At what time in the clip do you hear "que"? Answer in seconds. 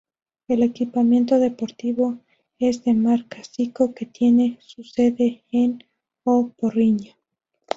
3.93-4.07